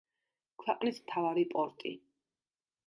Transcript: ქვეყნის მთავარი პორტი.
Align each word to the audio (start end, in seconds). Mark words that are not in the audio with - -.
ქვეყნის 0.63 0.97
მთავარი 1.03 1.45
პორტი. 1.55 1.95